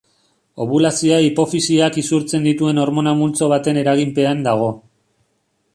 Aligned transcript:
Obulazioa 0.63 1.19
hipofisiak 1.25 1.99
isurtzen 2.03 2.49
dituen 2.49 2.83
hormona 2.85 3.15
multzo 3.21 3.53
baten 3.53 3.81
eraginpean 3.83 4.45
dago. 4.49 4.73